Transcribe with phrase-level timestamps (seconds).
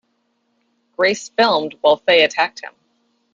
[0.97, 2.73] Grace filmed while Faye attacked him.